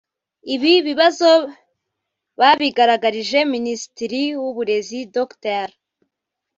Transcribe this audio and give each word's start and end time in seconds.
Ibi 0.53 0.73
bibazo 0.87 1.29
babigaragarije 2.39 3.39
minisitiri 3.53 4.21
w’uburezi 4.41 4.99
Dr 5.15 5.67